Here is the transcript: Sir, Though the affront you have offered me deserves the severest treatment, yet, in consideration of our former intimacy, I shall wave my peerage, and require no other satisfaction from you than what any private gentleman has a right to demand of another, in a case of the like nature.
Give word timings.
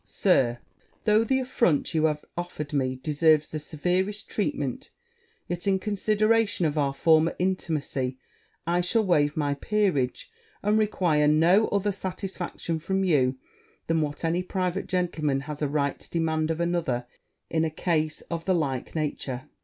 Sir, 0.03 0.57
Though 1.03 1.23
the 1.23 1.41
affront 1.41 1.93
you 1.93 2.05
have 2.05 2.25
offered 2.35 2.73
me 2.73 2.95
deserves 2.95 3.51
the 3.51 3.59
severest 3.59 4.27
treatment, 4.27 4.89
yet, 5.47 5.67
in 5.67 5.77
consideration 5.77 6.65
of 6.65 6.75
our 6.75 6.91
former 6.95 7.35
intimacy, 7.37 8.17
I 8.65 8.81
shall 8.81 9.05
wave 9.05 9.37
my 9.37 9.53
peerage, 9.53 10.31
and 10.63 10.79
require 10.79 11.27
no 11.27 11.67
other 11.67 11.91
satisfaction 11.91 12.79
from 12.79 13.03
you 13.03 13.37
than 13.85 14.01
what 14.01 14.25
any 14.25 14.41
private 14.41 14.87
gentleman 14.87 15.41
has 15.41 15.61
a 15.61 15.67
right 15.67 15.99
to 15.99 16.09
demand 16.09 16.49
of 16.49 16.59
another, 16.59 17.05
in 17.51 17.63
a 17.63 17.69
case 17.69 18.21
of 18.21 18.45
the 18.45 18.55
like 18.55 18.95
nature. 18.95 19.51